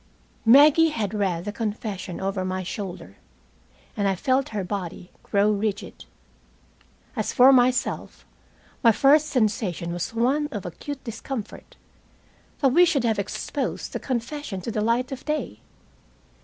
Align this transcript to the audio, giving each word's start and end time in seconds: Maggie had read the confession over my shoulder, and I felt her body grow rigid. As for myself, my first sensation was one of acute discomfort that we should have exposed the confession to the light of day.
Maggie 0.47 0.89
had 0.89 1.13
read 1.13 1.45
the 1.45 1.51
confession 1.51 2.19
over 2.19 2.43
my 2.43 2.63
shoulder, 2.63 3.17
and 3.95 4.07
I 4.07 4.15
felt 4.15 4.49
her 4.49 4.63
body 4.63 5.11
grow 5.21 5.51
rigid. 5.51 6.05
As 7.15 7.31
for 7.31 7.53
myself, 7.53 8.25
my 8.81 8.91
first 8.91 9.27
sensation 9.27 9.93
was 9.93 10.11
one 10.15 10.47
of 10.47 10.65
acute 10.65 11.03
discomfort 11.03 11.75
that 12.61 12.69
we 12.69 12.83
should 12.83 13.03
have 13.03 13.19
exposed 13.19 13.93
the 13.93 13.99
confession 13.99 14.59
to 14.61 14.71
the 14.71 14.81
light 14.81 15.11
of 15.11 15.23
day. 15.23 15.59